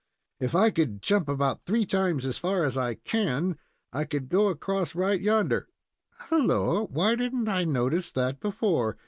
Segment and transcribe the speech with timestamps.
[0.39, 3.59] "If I could jump about three times as far as I can,
[3.93, 5.67] I could go across right yonder
[6.31, 6.89] helloa!
[6.89, 8.97] why did n't I notice that before?"